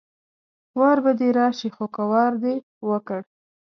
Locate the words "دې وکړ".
2.43-3.21